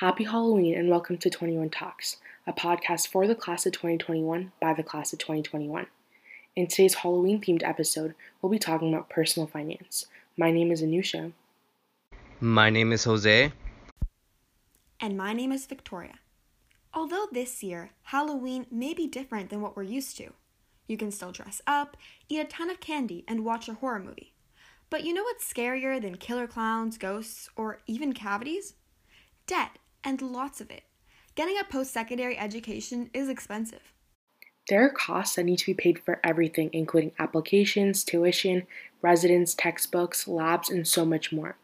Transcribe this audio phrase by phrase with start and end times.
[0.00, 2.16] Happy Halloween and welcome to 21 Talks,
[2.46, 5.88] a podcast for the class of 2021 by the class of 2021.
[6.56, 10.06] In today's Halloween themed episode, we'll be talking about personal finance.
[10.38, 11.32] My name is Anusha.
[12.40, 13.52] My name is Jose.
[14.98, 16.14] And my name is Victoria.
[16.94, 20.32] Although this year, Halloween may be different than what we're used to.
[20.86, 24.32] You can still dress up, eat a ton of candy, and watch a horror movie.
[24.88, 28.72] But you know what's scarier than killer clowns, ghosts, or even cavities?
[29.46, 30.82] Debt, and lots of it.
[31.34, 33.92] Getting a post secondary education is expensive.
[34.68, 38.66] There are costs that need to be paid for everything, including applications, tuition,
[39.02, 41.56] residence, textbooks, labs, and so much more.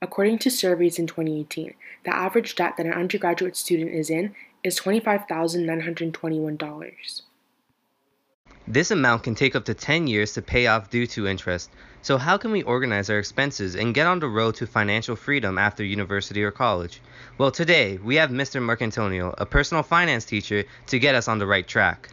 [0.00, 4.78] According to surveys in 2018, the average debt that an undergraduate student is in is
[4.80, 7.22] $25,921.
[8.66, 11.70] This amount can take up to 10 years to pay off due to interest.
[12.00, 15.58] So, how can we organize our expenses and get on the road to financial freedom
[15.58, 17.00] after university or college?
[17.38, 18.62] Well, today we have Mr.
[18.62, 22.10] Marcantonio, a personal finance teacher, to get us on the right track.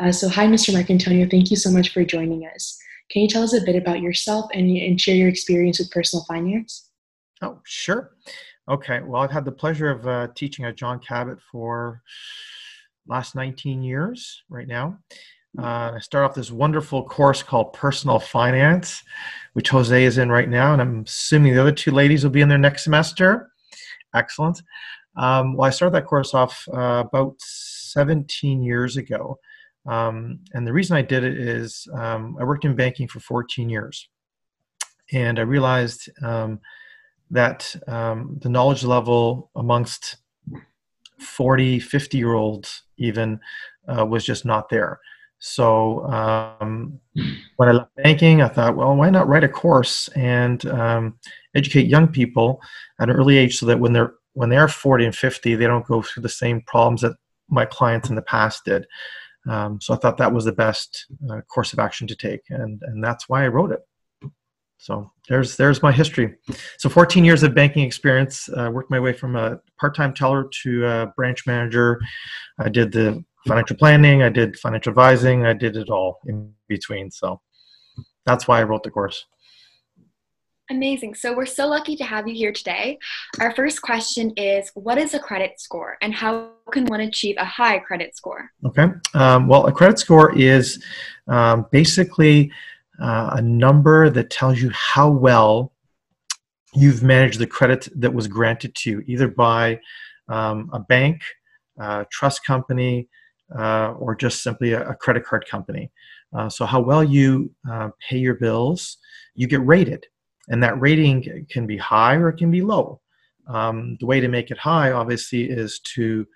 [0.00, 0.72] Uh, so, hi, Mr.
[0.74, 1.30] Marcantonio.
[1.30, 2.78] Thank you so much for joining us.
[3.10, 6.24] Can you tell us a bit about yourself and, and share your experience with personal
[6.26, 6.90] finance?
[7.40, 8.12] Oh, sure.
[8.68, 9.00] Okay.
[9.00, 12.02] Well, I've had the pleasure of uh, teaching at John Cabot for
[13.06, 14.98] last 19 years right now.
[15.58, 19.02] Uh, I start off this wonderful course called Personal Finance,
[19.54, 22.42] which Jose is in right now, and I'm assuming the other two ladies will be
[22.42, 23.50] in there next semester.
[24.14, 24.62] Excellent.
[25.16, 29.40] Um, well, I started that course off uh, about 17 years ago.
[29.84, 33.68] Um, and the reason I did it is um, I worked in banking for 14
[33.68, 34.08] years.
[35.12, 36.60] And I realized um,
[37.32, 40.18] that um, the knowledge level amongst
[41.18, 43.40] 40, 50 year olds even
[43.88, 45.00] uh, was just not there.
[45.38, 46.98] So um,
[47.56, 51.18] when I left banking, I thought, well, why not write a course and um,
[51.54, 52.60] educate young people
[53.00, 55.86] at an early age so that when they're when they're 40 and 50, they don't
[55.86, 57.16] go through the same problems that
[57.48, 58.86] my clients in the past did.
[59.48, 62.80] Um, so I thought that was the best uh, course of action to take, and
[62.82, 63.80] and that's why I wrote it.
[64.78, 66.36] So there's there's my history.
[66.78, 68.48] So 14 years of banking experience.
[68.48, 72.00] Uh, worked my way from a part-time teller to a branch manager.
[72.58, 74.22] I did the financial planning.
[74.22, 75.46] I did financial advising.
[75.46, 77.10] I did it all in between.
[77.10, 77.40] So
[78.26, 79.24] that's why I wrote the course.
[80.70, 81.14] Amazing.
[81.14, 82.98] So we're so lucky to have you here today.
[83.40, 87.44] Our first question is What is a credit score and how can one achieve a
[87.44, 88.50] high credit score?
[88.66, 88.88] Okay.
[89.14, 90.84] Um, well, a credit score is
[91.26, 92.52] um, basically
[93.00, 95.72] uh, a number that tells you how well
[96.74, 99.80] you've managed the credit that was granted to you, either by
[100.28, 101.22] um, a bank,
[102.10, 103.08] trust company,
[103.56, 105.90] uh, or just simply a, a credit card company.
[106.36, 108.98] Uh, so, how well you uh, pay your bills,
[109.34, 110.06] you get rated.
[110.48, 113.00] And that rating can be high or it can be low.
[113.48, 116.26] Um, the way to make it high, obviously, is to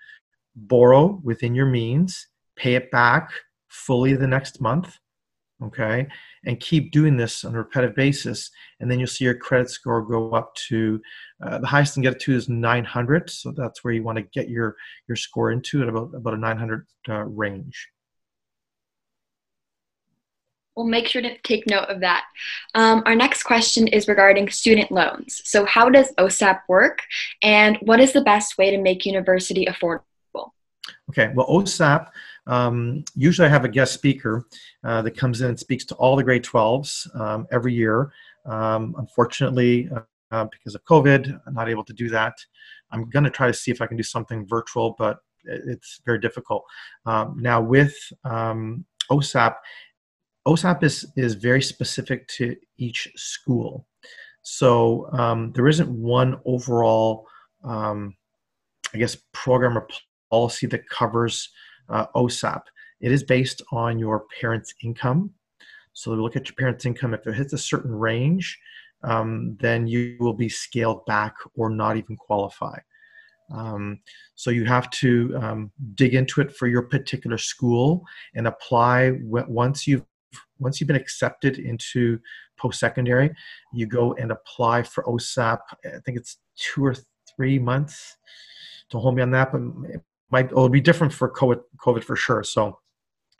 [0.55, 3.31] borrow within your means, pay it back
[3.69, 4.97] fully the next month,
[5.65, 6.07] okay,
[6.45, 8.49] and keep doing this on a repetitive basis.
[8.79, 11.01] And then you'll see your credit score go up to
[11.43, 13.29] uh, the highest you can get it to is 900.
[13.29, 14.75] So that's where you want to get your,
[15.07, 17.89] your score into at about, about a 900 uh, range.
[20.75, 22.25] We'll make sure to take note of that.
[22.73, 25.41] Um, our next question is regarding student loans.
[25.45, 27.03] So, how does OSAP work,
[27.43, 30.01] and what is the best way to make university affordable?
[31.09, 32.07] Okay, well, OSAP,
[32.47, 34.45] um, usually I have a guest speaker
[34.83, 38.11] uh, that comes in and speaks to all the grade 12s um, every year.
[38.45, 39.89] Um, unfortunately,
[40.31, 42.33] uh, because of COVID, I'm not able to do that.
[42.91, 46.19] I'm going to try to see if I can do something virtual, but it's very
[46.19, 46.63] difficult.
[47.05, 49.55] Um, now, with um, OSAP,
[50.47, 53.87] OSAP is, is very specific to each school.
[54.41, 57.27] So um, there isn't one overall,
[57.63, 58.15] um,
[58.93, 59.87] I guess, program or
[60.29, 61.49] policy that covers
[61.89, 62.61] uh, OSAP.
[63.01, 65.31] It is based on your parents' income.
[65.93, 67.13] So we look at your parents' income.
[67.13, 68.57] If it hits a certain range,
[69.03, 72.77] um, then you will be scaled back or not even qualify.
[73.53, 73.99] Um,
[74.35, 78.03] so you have to um, dig into it for your particular school
[78.35, 80.05] and apply once you've
[80.59, 82.19] once you've been accepted into
[82.57, 83.31] post-secondary,
[83.73, 85.59] you go and apply for OSAP.
[85.85, 86.95] I think it's two or
[87.35, 88.15] three months.
[88.89, 89.61] Don't hold me on that, but
[90.33, 92.43] might it'll be different for COVID, COVID for sure.
[92.43, 92.79] So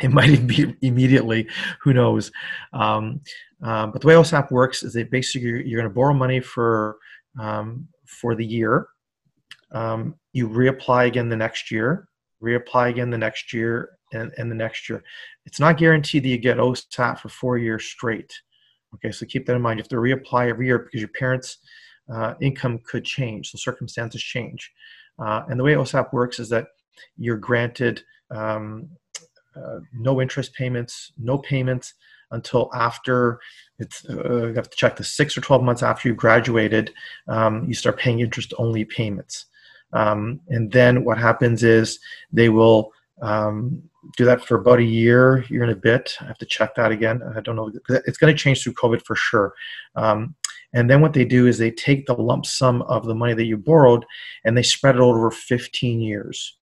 [0.02, 1.48] it might be immediately.
[1.82, 2.32] Who knows?
[2.72, 3.22] Um,
[3.62, 6.40] um, but the way OSAP works is that basically you're, you're going to borrow money
[6.40, 6.98] for
[7.40, 8.88] um, for the year.
[9.72, 12.08] Um, you reapply again the next year.
[12.42, 15.04] Reapply again the next year, and, and the next year.
[15.46, 18.32] It's not guaranteed that you get OSAP for four years straight.
[18.96, 19.80] Okay, so keep that in mind.
[19.80, 21.58] You have to reapply every year because your parents
[22.14, 24.72] uh, income could change, so circumstances change.
[25.20, 26.68] Uh, and the way OSAP works is that
[27.18, 28.90] you're granted um,
[29.56, 31.94] uh, no interest payments, no payments
[32.32, 33.40] until after
[33.80, 36.92] it's uh, you have to check the six or 12 months after you graduated
[37.28, 39.46] um, you start paying interest only payments.
[39.94, 42.00] Um, and then what happens is
[42.32, 42.92] they will
[43.22, 43.84] um,
[44.18, 46.16] do that for about a year year and a bit.
[46.20, 47.22] I have to check that again.
[47.36, 49.54] I don't know it's going to change through covid for sure.
[49.96, 50.36] Um,
[50.76, 53.46] and then what they do is they take the lump sum of the money that
[53.46, 54.06] you borrowed
[54.44, 56.58] and they spread it over 15 years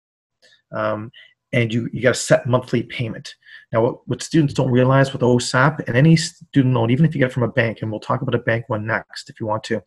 [0.72, 1.12] um,
[1.54, 3.36] and you, you got a set monthly payment.
[3.72, 7.20] Now, what, what students don't realize with OSAP and any student loan, even if you
[7.20, 9.46] get it from a bank, and we'll talk about a bank one next if you
[9.46, 9.84] want to,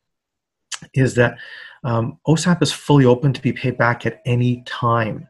[0.95, 1.39] is that
[1.85, 5.29] um, OSAP is fully open to be paid back at any time.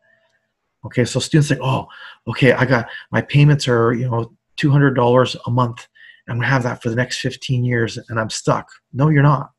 [0.85, 1.87] Okay, so students say, oh,
[2.29, 5.87] okay, I got my payments are you know two hundred dollars a month.
[6.29, 8.69] I'm gonna have that for the next 15 years, and I'm stuck.
[8.93, 9.51] No, you're not.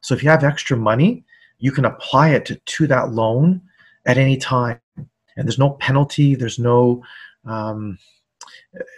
[0.00, 1.24] So if you have extra money,
[1.58, 3.60] you can apply it to, to that loan
[4.06, 4.80] at any time
[5.38, 7.02] and there's no penalty, there's no
[7.46, 7.96] um,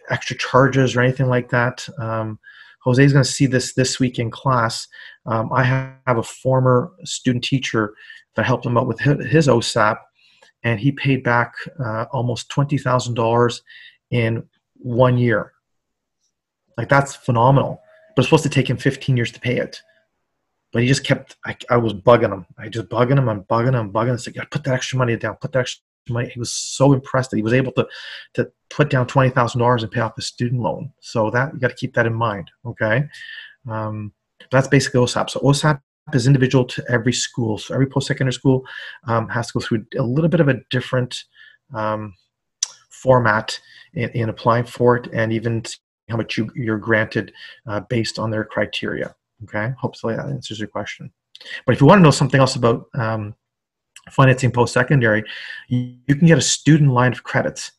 [0.09, 1.87] extra charges or anything like that.
[1.99, 2.39] Um,
[2.83, 4.89] Jose is going to see this this week in class.
[5.27, 7.95] Um, I have a former student teacher
[8.35, 9.99] that helped him out with his OSAP,
[10.63, 13.63] and he paid back uh, almost twenty thousand dollars
[14.11, 14.43] in
[14.77, 15.53] one year.
[16.79, 17.83] Like that's phenomenal.
[18.17, 19.83] But it's supposed to take him fifteen years to pay it.
[20.73, 21.37] But he just kept.
[21.45, 22.47] I, I was bugging him.
[22.57, 23.29] I just bugging him.
[23.29, 23.93] I'm bugging him.
[23.93, 24.15] Bugging him.
[24.15, 25.37] It's like, put that extra money down.
[25.37, 27.87] Put that extra he was so impressed that he was able to
[28.35, 30.93] to put down twenty thousand dollars and pay off his student loan.
[31.01, 32.51] So that you got to keep that in mind.
[32.65, 33.05] Okay,
[33.69, 34.13] um,
[34.51, 35.31] that's basically OSAP.
[35.31, 35.81] So OSAP
[36.13, 37.59] is individual to every school.
[37.59, 38.65] So every post-secondary school
[39.07, 41.25] um, has to go through a little bit of a different
[41.75, 42.15] um,
[42.91, 43.59] format
[43.95, 45.63] in, in, applying for it, and even
[46.09, 47.33] how much you, you're granted
[47.67, 49.15] uh, based on their criteria.
[49.45, 51.11] Okay, hopefully that answers your question.
[51.65, 53.35] But if you want to know something else about um,
[54.11, 55.25] financing post-secondary,
[55.69, 57.73] you, you can get a student line of credits,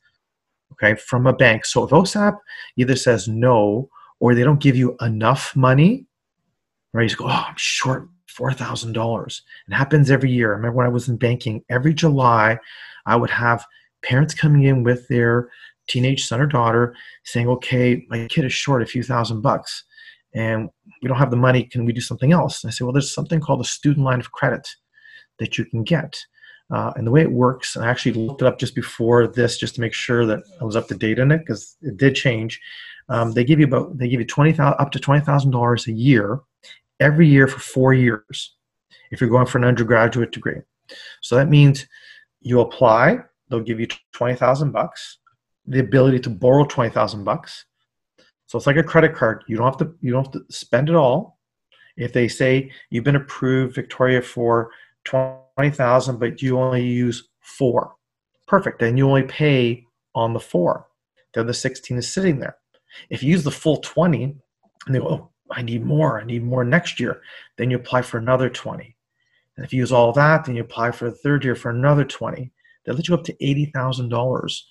[0.74, 1.66] okay, from a bank.
[1.66, 2.38] So if OSAP
[2.78, 3.90] either says no
[4.20, 6.06] or they don't give you enough money,
[6.94, 7.10] right?
[7.10, 9.42] You go, oh, I'm short four thousand dollars.
[9.68, 10.54] It happens every year.
[10.54, 12.58] I remember when I was in banking, every July,
[13.06, 13.66] I would have
[14.04, 15.50] parents coming in with their
[15.88, 16.96] teenage son or daughter
[17.26, 19.84] saying, "Okay, my kid is short a few thousand bucks,
[20.34, 20.70] and
[21.02, 21.64] we don't have the money.
[21.64, 24.20] Can we do something else?" And I say, "Well, there's something called a student line
[24.20, 24.68] of credit."
[25.40, 26.20] That you can get.
[26.72, 29.76] Uh, and the way it works, I actually looked it up just before this just
[29.76, 32.62] to make sure that I was up to date on it because it did change.
[33.10, 35.88] Um, they give you about they give you twenty thousand up to twenty thousand dollars
[35.88, 36.40] a year,
[37.02, 38.56] every year for four years,
[39.12, 40.62] if you're going for an undergraduate degree.
[41.22, 41.88] So that means
[42.40, 43.20] you apply,
[43.50, 45.18] they'll give you twenty thousand bucks,
[45.66, 47.66] the ability to borrow twenty thousand bucks.
[48.46, 49.44] So it's like a credit card.
[49.48, 51.38] You don't have to you don't have to spend it all.
[51.98, 54.72] If they say you've been approved, Victoria, for
[55.06, 57.96] 20,000, but you only use four.
[58.48, 58.80] Perfect.
[58.80, 60.88] Then you only pay on the four.
[61.34, 62.58] The other 16 is sitting there.
[63.10, 66.44] If you use the full 20 and they go, oh, I need more, I need
[66.44, 67.22] more next year,
[67.58, 68.96] then you apply for another 20.
[69.56, 72.04] And if you use all that, then you apply for the third year for another
[72.04, 72.52] 20.
[72.86, 74.62] They let you up to $80,000.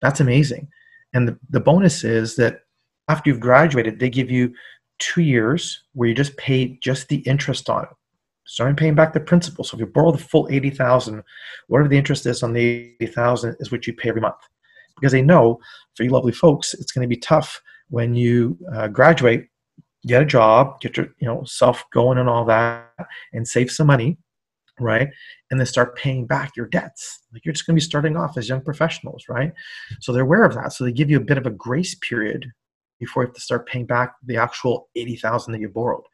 [0.00, 0.68] That's amazing.
[1.12, 2.60] And the, the bonus is that
[3.08, 4.54] after you've graduated, they give you
[4.98, 7.90] two years where you just pay just the interest on it
[8.44, 9.64] starting paying back the principal.
[9.64, 11.22] So if you borrow the full 80,000,
[11.68, 14.36] whatever the interest is on the 80,000 is what you pay every month.
[14.96, 15.58] Because they know
[15.96, 19.48] for you lovely folks, it's going to be tough when you uh, graduate,
[20.06, 22.90] get a job, get your you know self going and all that,
[23.32, 24.16] and save some money,
[24.80, 25.08] right?
[25.50, 27.20] And then start paying back your debts.
[27.32, 29.52] Like you're just going to be starting off as young professionals, right?
[30.00, 30.72] So they're aware of that.
[30.72, 32.52] So they give you a bit of a grace period
[33.02, 36.04] before you have to start paying back the actual 80,000 that you borrowed,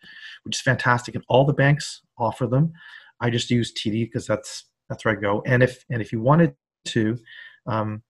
[0.44, 1.14] which is fantastic.
[1.14, 2.72] And all the banks offer them.
[3.20, 5.42] I just use TD because that's that's where I go.
[5.44, 6.54] And if and if you wanted
[6.86, 7.18] to
[7.66, 8.02] um,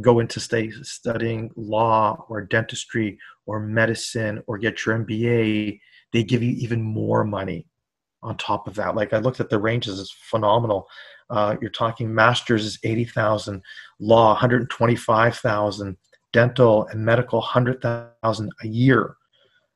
[0.00, 3.16] go into stay studying law or dentistry
[3.46, 5.78] or medicine or get your MBA,
[6.12, 7.68] they give you even more money
[8.22, 8.96] on top of that.
[8.96, 10.88] Like I looked at the ranges, it's phenomenal.
[11.30, 13.62] Uh, you're talking masters is 80,000,
[14.00, 15.96] law 125,000,
[16.36, 19.16] dental and medical 100,000 a year,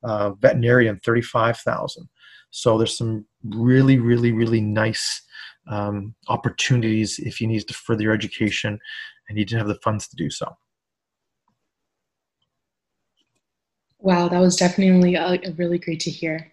[0.05, 2.07] uh, veterinarian 35,000.
[2.51, 5.23] So there's some really, really, really nice
[5.69, 8.79] um, opportunities if you need to further your education
[9.29, 10.55] and you didn't have the funds to do so.
[13.99, 16.53] Wow, that was definitely a, really great to hear.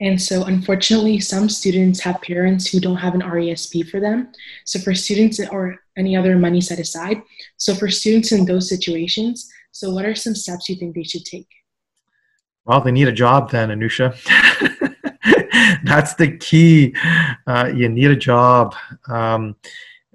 [0.00, 4.30] And so, unfortunately, some students have parents who don't have an RESP for them.
[4.64, 7.20] So, for students or any other money set aside,
[7.56, 11.24] so for students in those situations, so what are some steps you think they should
[11.24, 11.48] take?
[12.64, 14.14] Well, they need a job then, Anusha.
[15.84, 16.94] that's the key.
[17.46, 18.76] Uh, you need a job.
[19.08, 19.56] Um,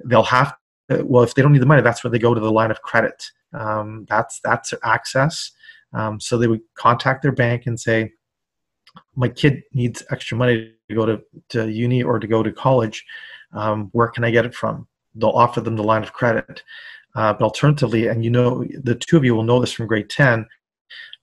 [0.06, 0.56] they'll have
[0.90, 2.72] to, well, if they don't need the money, that's where they go to the line
[2.72, 3.24] of credit.
[3.54, 5.52] Um, that's that's access.
[5.94, 8.14] Um, so they would contact their bank and say,
[9.16, 13.06] "My kid needs extra money to go to, to uni or to go to college.
[13.54, 16.64] Um, where can I get it from?" They'll offer them the line of credit.
[17.16, 20.10] Uh, but alternatively, and you know, the two of you will know this from grade
[20.10, 20.48] 10,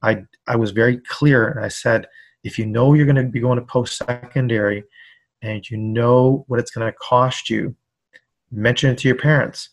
[0.03, 2.07] I, I was very clear and I said,
[2.45, 4.85] if you know you're going to be going to post secondary
[5.43, 7.75] and you know what it's going to cost you,
[8.51, 9.71] mention it to your parents.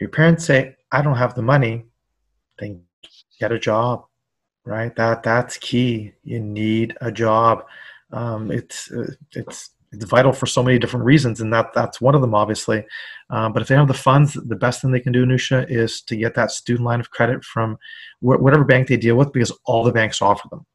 [0.00, 1.84] Your parents say, I don't have the money,
[2.58, 2.82] then
[3.40, 4.04] get a job,
[4.66, 4.94] right?
[4.96, 6.12] That that's key.
[6.24, 7.64] You need a job.
[8.12, 12.14] Um, it's uh, it's it's vital for so many different reasons, and that that's one
[12.14, 12.84] of them, obviously.
[13.30, 16.02] Um, but if they have the funds, the best thing they can do, Nusha, is
[16.02, 17.78] to get that student line of credit from
[18.20, 20.66] wh- whatever bank they deal with, because all the banks offer them,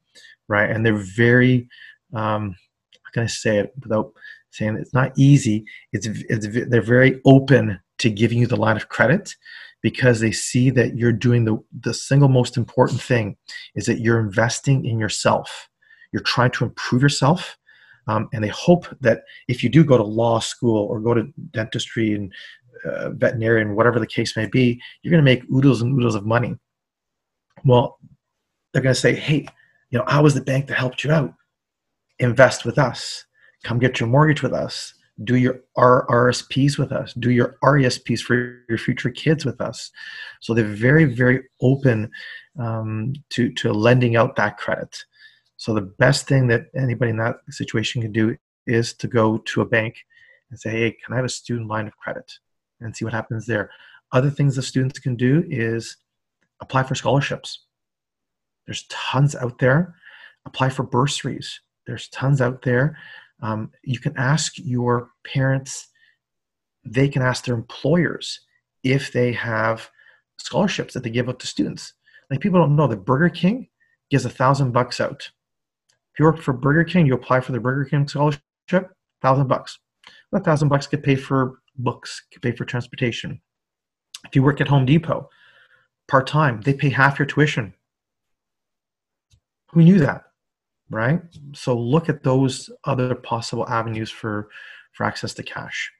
[0.48, 0.70] right?
[0.70, 1.68] And they're very,
[2.14, 2.56] um,
[3.04, 4.12] how can I say it without
[4.50, 5.64] saying it's not easy?
[5.92, 9.36] It's, it's they're very open to giving you the line of credit
[9.82, 13.36] because they see that you're doing the the single most important thing
[13.74, 15.68] is that you're investing in yourself.
[16.12, 17.58] You're trying to improve yourself
[18.06, 21.32] um, and they hope that if you do go to law school or go to
[21.52, 22.32] dentistry and
[22.84, 26.26] uh, veterinarian, whatever the case may be, you're going to make oodles and oodles of
[26.26, 26.56] money.
[27.64, 27.98] Well,
[28.72, 29.46] they're going to say, hey,
[29.90, 31.32] you know, I was the bank that helped you out.
[32.18, 33.24] Invest with us.
[33.62, 34.94] Come get your mortgage with us.
[35.24, 37.12] Do your R- RSPs with us.
[37.14, 39.90] Do your RESPs for your future kids with us.
[40.40, 42.10] So they're very, very open
[42.58, 44.96] um, to, to lending out that credit.
[45.56, 49.60] So the best thing that anybody in that situation can do is to go to
[49.60, 49.96] a bank
[50.50, 52.30] and say, hey, can I have a student line of credit?
[52.80, 53.70] And see what happens there.
[54.12, 55.96] Other things the students can do is
[56.60, 57.66] apply for scholarships.
[58.66, 59.94] There's tons out there.
[60.46, 61.60] Apply for bursaries.
[61.86, 62.96] There's tons out there.
[63.42, 65.88] Um, you can ask your parents,
[66.84, 68.40] they can ask their employers
[68.82, 69.90] if they have
[70.38, 71.92] scholarships that they give out to students.
[72.30, 73.68] Like people don't know that Burger King
[74.10, 75.28] gives a thousand bucks out
[76.12, 78.42] if you work for Burger King, you apply for the Burger King scholarship,
[79.22, 79.78] thousand bucks.
[80.30, 83.40] That thousand bucks get paid for books, get paid for transportation.
[84.26, 85.30] If you work at Home Depot,
[86.08, 87.72] part time, they pay half your tuition.
[89.70, 90.24] Who knew that,
[90.92, 91.20] right?
[91.54, 94.48] So look at those other possible avenues for
[94.92, 95.90] for access to cash.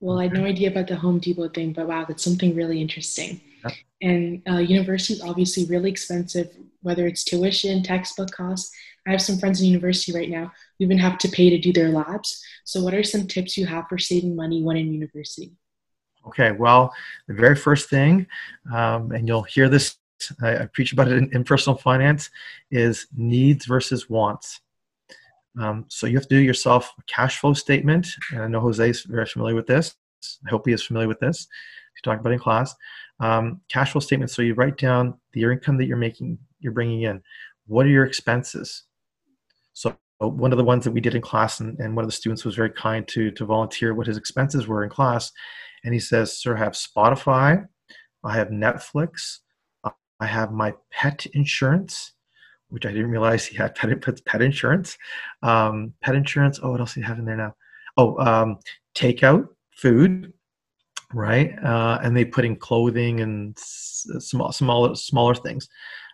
[0.00, 2.80] Well, I had no idea about the Home Depot thing, but wow, that's something really
[2.80, 3.40] interesting.
[4.02, 6.50] And uh, university is obviously really expensive,
[6.82, 8.70] whether it's tuition, textbook costs.
[9.06, 11.72] I have some friends in university right now who even have to pay to do
[11.72, 12.42] their labs.
[12.64, 15.52] So, what are some tips you have for saving money when in university?
[16.26, 16.92] Okay, well,
[17.28, 18.26] the very first thing,
[18.72, 19.96] um, and you'll hear this,
[20.42, 22.30] I, I preach about it in, in, personal finance,
[22.70, 24.60] is needs versus wants.
[25.60, 28.90] Um, so you have to do yourself a cash flow statement, and I know Jose
[28.90, 29.94] is very familiar with this.
[30.46, 31.46] I hope he is familiar with this.
[31.94, 32.74] He's talking about in class
[33.20, 34.30] um, cash flow statement.
[34.30, 37.22] So you write down the income that you're making, you're bringing in.
[37.66, 38.84] What are your expenses?
[39.72, 42.16] So one of the ones that we did in class, and, and one of the
[42.16, 45.32] students was very kind to to volunteer what his expenses were in class,
[45.84, 47.66] and he says, "Sir, I have Spotify,
[48.24, 49.40] I have Netflix,
[50.20, 52.12] I have my pet insurance."
[52.68, 53.90] Which I didn't realize he had pet,
[54.24, 54.98] pet insurance.
[55.42, 56.58] Um, pet insurance.
[56.60, 57.54] Oh, what else do you have in there now?
[57.96, 58.58] Oh, um,
[58.94, 59.46] takeout
[59.76, 60.32] food
[61.12, 61.56] right?
[61.62, 65.68] Uh, and they put in clothing and small, smaller, smaller things.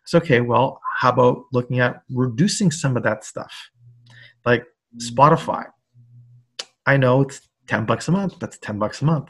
[0.04, 0.40] It's okay.
[0.40, 3.70] Well, how about looking at reducing some of that stuff,
[4.44, 4.66] like
[4.98, 5.66] Spotify?
[6.86, 8.38] I know it's ten bucks a month.
[8.40, 9.28] That's ten bucks a month,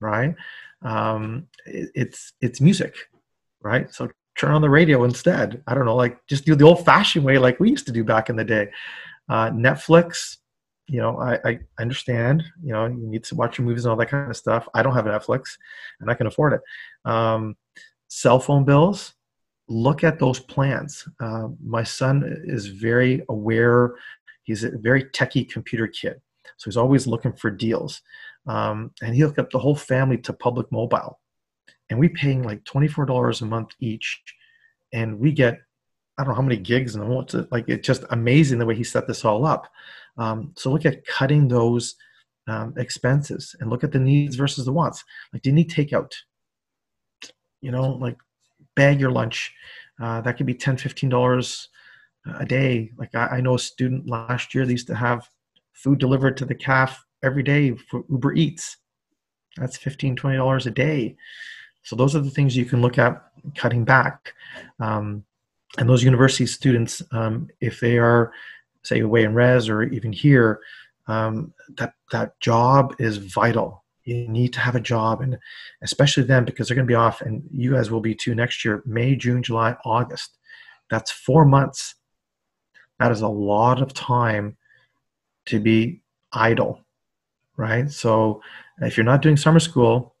[0.00, 0.34] right?
[0.82, 2.94] Um, it, it's it's music,
[3.62, 3.92] right?
[3.92, 5.62] So turn on the radio instead.
[5.66, 8.30] I don't know, like just do the old-fashioned way, like we used to do back
[8.30, 8.68] in the day.
[9.28, 10.38] Uh, Netflix,
[10.88, 13.96] you know, I, I understand, you know, you need to watch your movies and all
[13.98, 14.68] that kind of stuff.
[14.74, 15.56] I don't have Netflix
[16.00, 16.60] and I can afford it.
[17.10, 17.56] Um,
[18.08, 19.14] cell phone bills,
[19.68, 21.06] look at those plans.
[21.20, 23.94] Uh, my son is very aware.
[24.42, 26.20] He's a very techie computer kid.
[26.56, 28.02] So he's always looking for deals.
[28.46, 31.20] Um, and he hooked up the whole family to Public Mobile.
[31.92, 34.22] And we paying like $24 a month each.
[34.94, 35.60] And we get,
[36.16, 38.74] I don't know how many gigs and what's it like, it's just amazing the way
[38.74, 39.70] he set this all up.
[40.16, 41.96] Um, so look at cutting those
[42.48, 45.04] um, expenses and look at the needs versus the wants.
[45.34, 46.12] Like, do you need takeout?
[47.60, 48.16] You know, like
[48.74, 49.54] bag your lunch.
[50.00, 51.66] Uh, that could be 10 $15
[52.38, 52.90] a day.
[52.96, 55.28] Like I, I, know a student last year, they used to have
[55.74, 58.78] food delivered to the calf every day for Uber Eats.
[59.58, 61.16] That's $15, $20 a day.
[61.82, 63.22] So those are the things you can look at
[63.56, 64.34] cutting back.
[64.80, 65.24] Um,
[65.78, 68.32] and those university students, um, if they are
[68.82, 70.60] say away in res or even here,
[71.06, 73.84] um, that that job is vital.
[74.04, 75.38] You need to have a job, and
[75.82, 78.64] especially then because they're going to be off, and you guys will be too next
[78.64, 78.82] year.
[78.84, 80.38] May, June, July, August.
[80.90, 81.94] That's four months.
[82.98, 84.56] That is a lot of time
[85.46, 86.80] to be idle,
[87.56, 87.90] right?
[87.90, 88.42] So
[88.80, 90.11] if you're not doing summer school,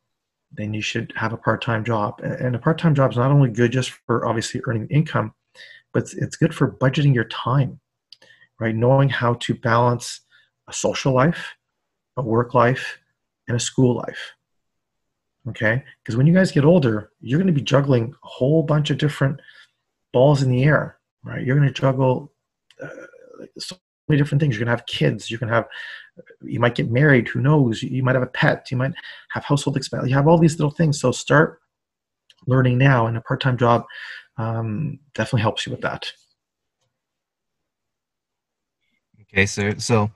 [0.54, 2.20] then you should have a part-time job.
[2.22, 5.32] And a part-time job is not only good just for obviously earning income,
[5.92, 7.80] but it's good for budgeting your time,
[8.58, 8.74] right?
[8.74, 10.20] Knowing how to balance
[10.68, 11.54] a social life,
[12.16, 12.98] a work life,
[13.48, 14.32] and a school life.
[15.48, 15.82] Okay?
[16.02, 18.98] Because when you guys get older, you're going to be juggling a whole bunch of
[18.98, 19.40] different
[20.12, 21.44] balls in the air, right?
[21.44, 22.32] You're going to juggle
[22.80, 22.88] uh,
[24.08, 24.54] many different things.
[24.54, 25.30] You're going to have kids.
[25.30, 25.66] You can have,
[26.42, 27.28] you might get married.
[27.28, 27.82] Who knows?
[27.82, 28.70] You might have a pet.
[28.70, 28.92] You might
[29.30, 30.10] have household expenses.
[30.10, 31.00] You have all these little things.
[31.00, 31.60] So start
[32.46, 33.84] learning now, and a part-time job
[34.36, 36.12] um, definitely helps you with that.
[39.22, 39.74] Okay, sir.
[39.78, 40.10] So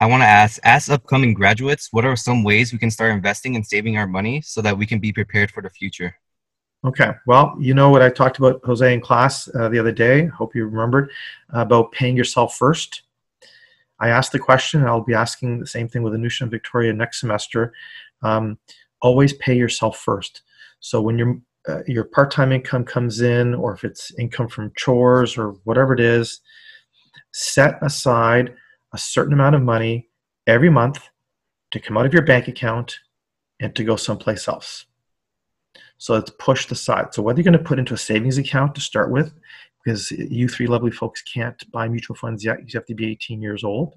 [0.00, 3.54] I want to ask, as upcoming graduates, what are some ways we can start investing
[3.54, 6.14] and saving our money so that we can be prepared for the future?
[6.84, 7.12] Okay.
[7.26, 10.26] Well, you know what I talked about, Jose, in class uh, the other day.
[10.26, 11.10] Hope you remembered
[11.50, 13.02] about paying yourself first.
[14.00, 16.92] I asked the question, and I'll be asking the same thing with Anusha and Victoria
[16.92, 17.72] next semester.
[18.22, 18.58] Um,
[19.00, 20.42] always pay yourself first.
[20.80, 25.36] So when your uh, your part-time income comes in, or if it's income from chores
[25.36, 26.40] or whatever it is,
[27.32, 28.54] set aside
[28.94, 30.08] a certain amount of money
[30.46, 31.08] every month
[31.70, 32.98] to come out of your bank account
[33.60, 34.86] and to go someplace else.
[35.98, 37.12] So it's pushed aside.
[37.12, 39.34] So whether you're going to put into a savings account to start with,
[39.84, 43.40] because you three lovely folks can't buy mutual funds yet, you have to be 18
[43.40, 43.94] years old.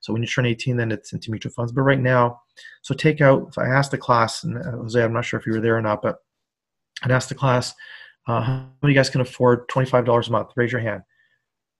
[0.00, 1.72] So when you turn 18, then it's into mutual funds.
[1.72, 2.40] But right now,
[2.82, 3.48] so take out.
[3.48, 5.76] If I asked the class, and uh, Jose, I'm not sure if you were there
[5.76, 6.18] or not, but
[7.02, 7.74] I'd ask the class,
[8.26, 10.50] uh, how many of you guys can afford $25 a month?
[10.56, 11.02] Raise your hand.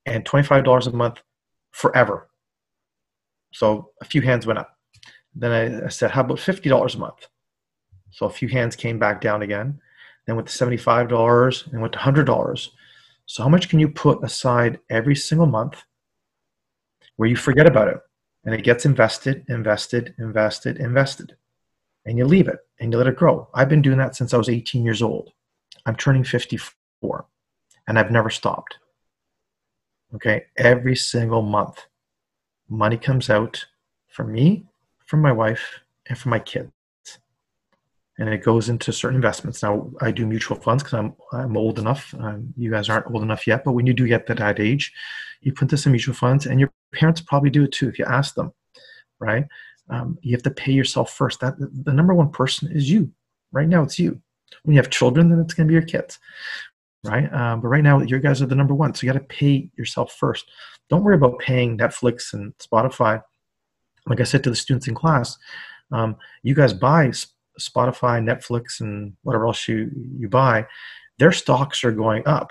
[0.07, 1.21] And $25 a month
[1.73, 2.29] forever.
[3.53, 4.71] So a few hands went up.
[5.35, 7.29] Then I, I said, how about $50 a month?
[8.11, 9.81] So a few hands came back down again.
[10.27, 12.69] Then went to $75 and went to $100.
[13.29, 15.85] So how much can you put aside every single month
[17.17, 17.99] where you forget about it
[18.45, 21.37] and it gets invested, invested, invested, invested,
[22.07, 23.47] and you leave it and you let it grow?
[23.53, 25.33] I've been doing that since I was 18 years old.
[25.85, 27.27] I'm turning 54
[27.87, 28.79] and I've never stopped.
[30.15, 31.85] Okay, every single month,
[32.71, 33.63] money comes out
[34.07, 34.65] for me,
[35.05, 36.73] for my wife, and for my kids
[38.19, 39.63] and it goes into certain investments.
[39.63, 42.15] Now, I do mutual funds because I'm I'm old enough.
[42.19, 44.93] Um, you guys aren't old enough yet, but when you do get to that age,
[45.41, 48.05] you put this in mutual funds, and your parents probably do it too if you
[48.05, 48.53] ask them,
[49.21, 49.45] right?
[49.89, 51.41] Um, you have to pay yourself first.
[51.41, 53.11] That the number one person is you.
[53.53, 54.21] Right now, it's you.
[54.65, 56.19] When you have children, then it's going to be your kids,
[57.05, 57.33] right?
[57.33, 59.71] Um, but right now, you guys are the number one, so you got to pay
[59.77, 60.51] yourself first.
[60.91, 63.23] Don't worry about paying Netflix and Spotify.
[64.07, 65.37] Like I said to the students in class,
[65.93, 67.13] um, you guys buy
[67.59, 70.67] Spotify, Netflix, and whatever else you, you buy,
[71.19, 72.51] their stocks are going up.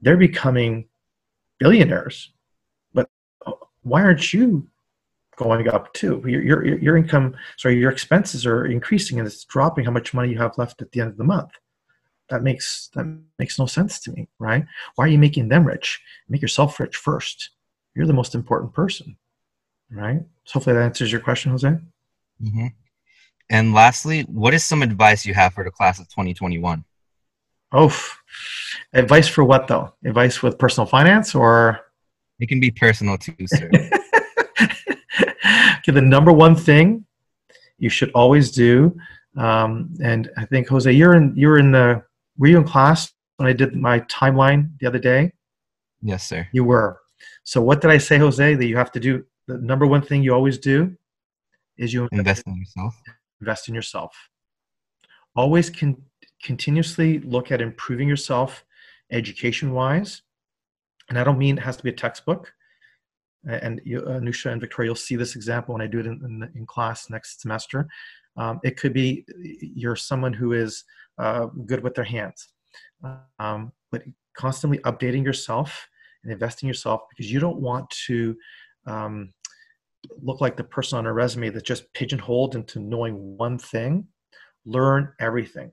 [0.00, 0.88] They're becoming
[1.58, 2.32] billionaires.
[2.92, 3.08] But
[3.82, 4.68] why aren't you
[5.36, 6.22] going up too?
[6.26, 10.30] Your, your, your income, sorry, your expenses are increasing and it's dropping how much money
[10.30, 11.50] you have left at the end of the month.
[12.28, 13.06] That makes that
[13.38, 14.66] makes no sense to me, right?
[14.96, 16.02] Why are you making them rich?
[16.28, 17.50] Make yourself rich first.
[17.94, 19.16] You're the most important person,
[19.90, 20.22] right?
[20.44, 21.68] So hopefully that answers your question, Jose.
[21.68, 22.66] Mm-hmm.
[23.48, 26.84] And lastly, what is some advice you have for the class of 2021?
[27.72, 27.96] Oh,
[28.92, 29.92] advice for what though?
[30.04, 31.80] Advice with personal finance or?
[32.38, 33.70] It can be personal too, sir.
[34.62, 37.04] okay, the number one thing
[37.78, 38.96] you should always do,
[39.36, 42.02] um, and I think Jose, you're in you're in the
[42.38, 45.32] were you in class when I did my timeline the other day?
[46.02, 46.46] Yes, sir.
[46.52, 47.00] You were.
[47.44, 48.54] So what did I say, Jose?
[48.54, 50.96] That you have to do the number one thing you always do
[51.78, 52.94] is you invest in yourself
[53.40, 54.16] invest in yourself.
[55.34, 56.02] Always con-
[56.42, 58.64] continuously look at improving yourself
[59.10, 60.22] education wise.
[61.08, 62.52] And I don't mean it has to be a textbook.
[63.48, 66.50] And you, uh, and Victoria, you'll see this example when I do it in, in,
[66.56, 67.88] in class next semester.
[68.36, 69.24] Um, it could be
[69.60, 70.84] you're someone who is
[71.18, 72.48] uh, good with their hands,
[73.38, 74.02] um, but
[74.36, 75.88] constantly updating yourself
[76.22, 78.36] and investing yourself because you don't want to
[78.86, 79.32] um,
[80.22, 84.06] look like the person on a resume that's just pigeonholed into knowing one thing.
[84.64, 85.72] Learn everything.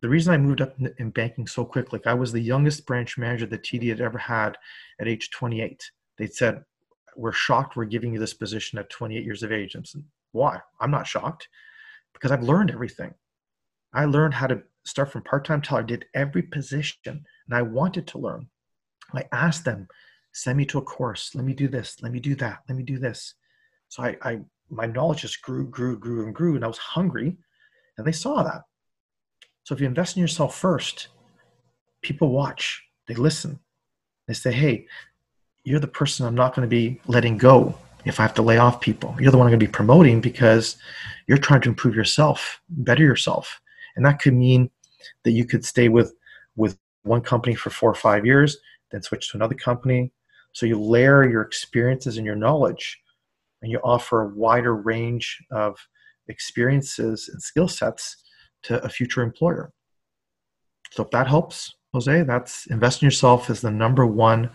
[0.00, 3.16] The reason I moved up in banking so quick, like I was the youngest branch
[3.16, 4.58] manager that TD had ever had
[5.00, 5.90] at age 28.
[6.18, 6.64] They said,
[7.16, 9.74] We're shocked we're giving you this position at 28 years of age.
[9.74, 10.60] And said, Why?
[10.80, 11.48] I'm not shocked
[12.12, 13.14] because I've learned everything.
[13.94, 17.62] I learned how to start from part time till I did every position and I
[17.62, 18.48] wanted to learn.
[19.14, 19.88] I asked them,
[20.32, 21.34] send me to a course.
[21.34, 21.96] Let me do this.
[22.02, 22.60] Let me do that.
[22.68, 23.34] Let me do this.
[23.92, 27.36] So I, I my knowledge just grew, grew, grew, and grew, and I was hungry,
[27.98, 28.62] and they saw that.
[29.64, 31.08] So if you invest in yourself first,
[32.00, 33.60] people watch, they listen,
[34.26, 34.86] they say, "Hey,
[35.64, 37.76] you're the person I'm not going to be letting go
[38.06, 39.14] if I have to lay off people.
[39.20, 40.78] You're the one I'm going to be promoting because
[41.26, 43.60] you're trying to improve yourself, better yourself,
[43.96, 44.70] and that could mean
[45.24, 46.14] that you could stay with
[46.56, 48.56] with one company for four or five years,
[48.90, 50.12] then switch to another company.
[50.54, 53.02] So you layer your experiences and your knowledge,
[53.62, 55.78] and you offer a wider range of
[56.28, 58.16] experiences and skill sets
[58.64, 59.72] to a future employer.
[60.90, 64.50] So if that helps, Jose, that's invest in yourself is the number one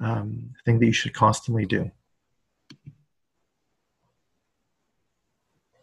[0.00, 1.90] um, thing that you should constantly do.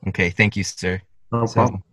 [0.08, 1.02] Okay, thank you, sir.
[1.32, 1.84] No problem.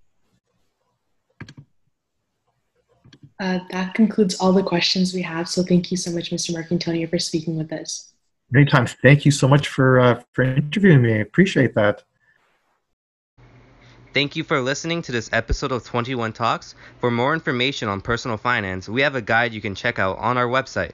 [3.41, 5.49] Uh, that concludes all the questions we have.
[5.49, 6.51] So thank you so much, Mr.
[6.51, 8.13] Marcantonio, for speaking with us.
[8.55, 8.87] Anytime.
[8.87, 11.15] Thank you so much for uh, for interviewing me.
[11.15, 12.03] I appreciate that.
[14.15, 16.75] Thank you for listening to this episode of 21 Talks.
[16.99, 20.39] For more information on personal finance, we have a guide you can check out on
[20.39, 20.93] our website.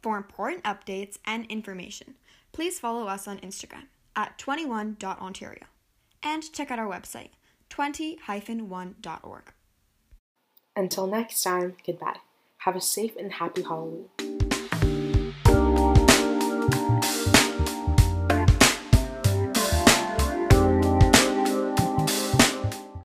[0.00, 2.14] For important updates and information,
[2.52, 5.64] please follow us on Instagram at 21.ontario
[6.22, 7.30] and check out our website
[7.70, 9.52] 20-1.org.
[10.76, 12.18] Until next time, goodbye.
[12.58, 14.51] Have a safe and happy Halloween.